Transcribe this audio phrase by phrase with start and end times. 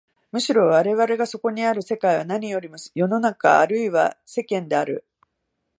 [0.31, 5.05] むしろ我々がそこにある世界は何よりも世の中あるいは世間である。